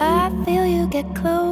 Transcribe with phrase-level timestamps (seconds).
[0.00, 1.45] I feel you get close.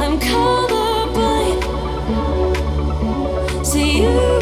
[0.00, 1.64] I'm colorblind.
[3.64, 4.33] See you.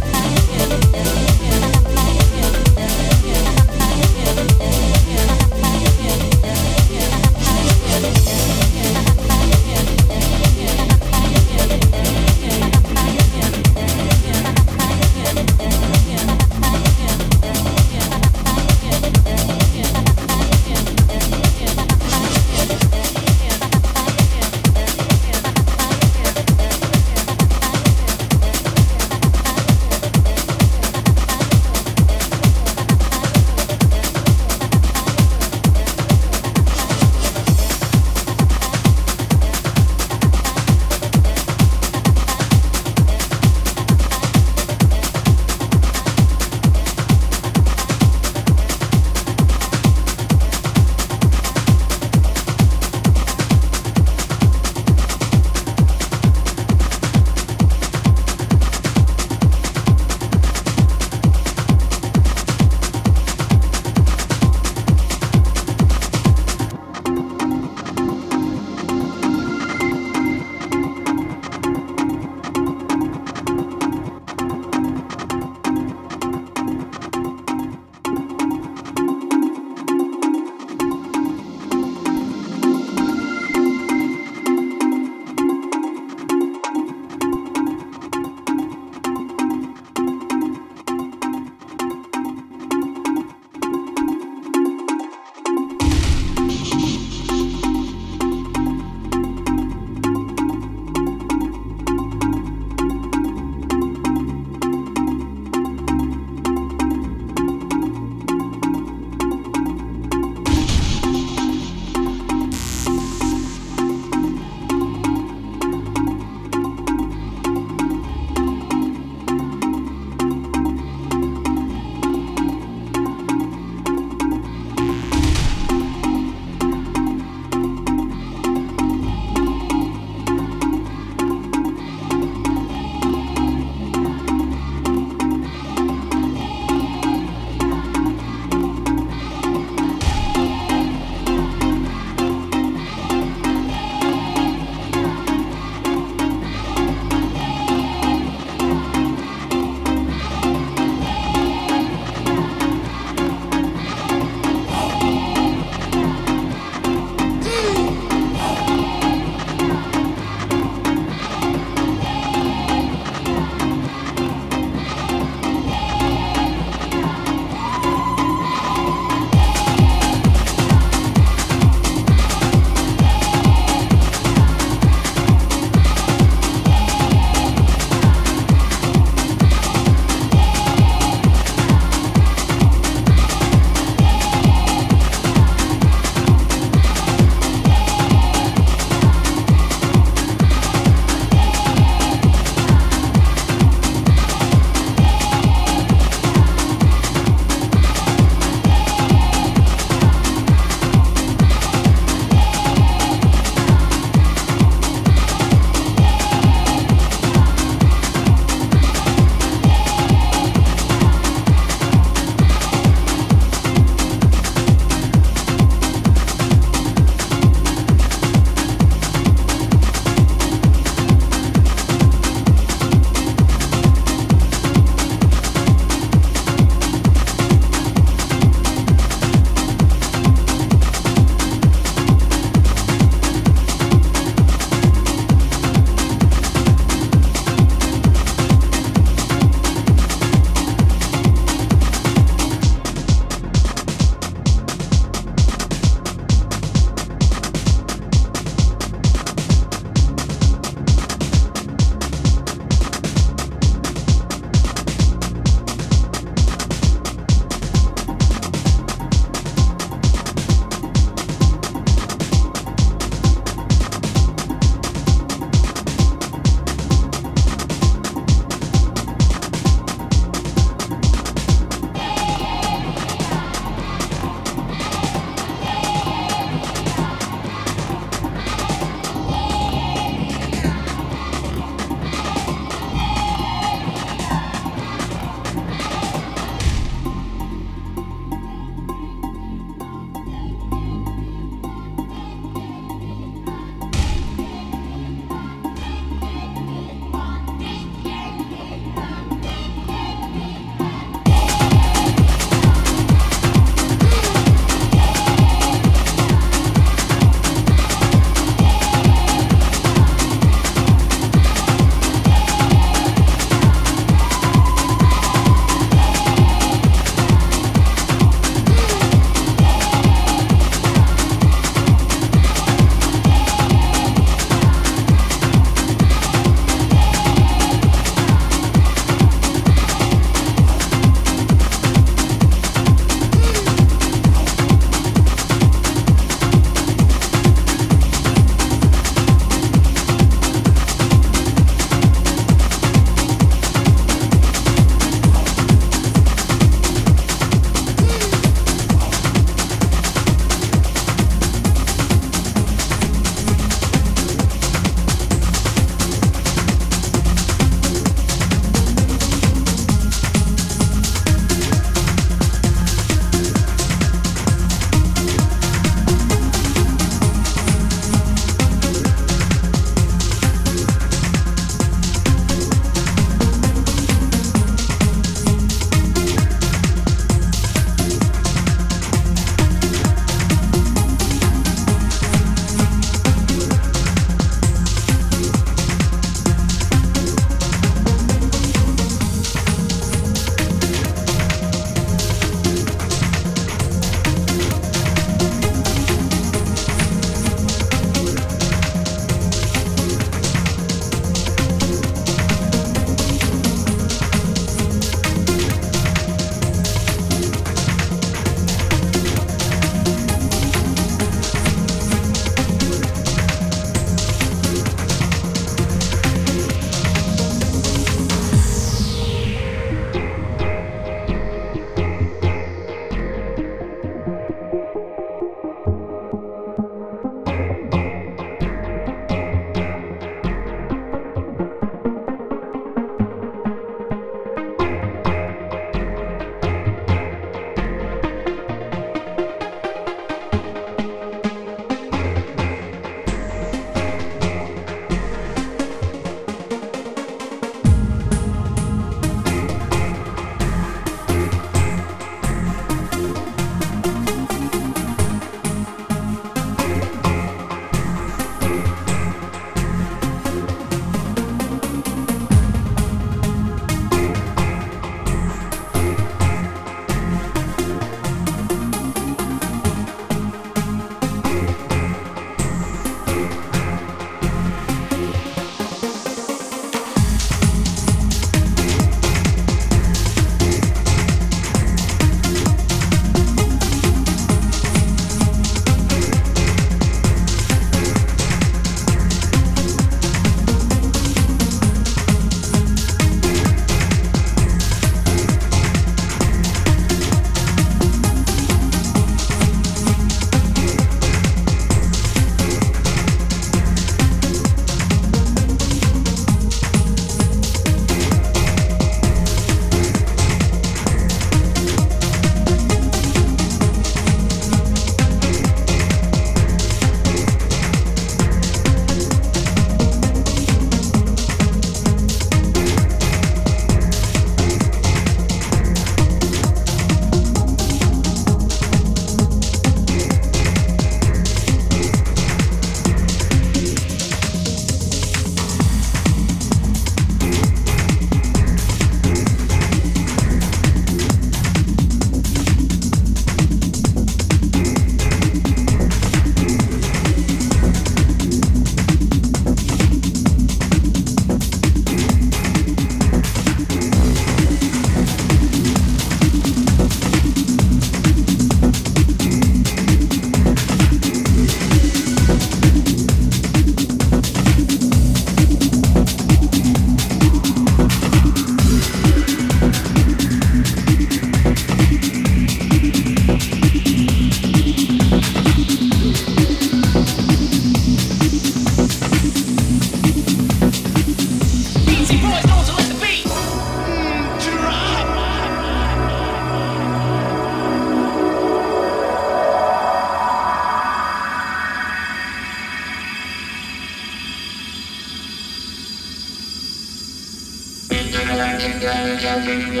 [599.20, 600.00] Intergalactic